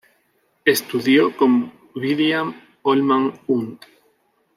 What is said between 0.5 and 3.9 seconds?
Estudió con William Holman Hunt.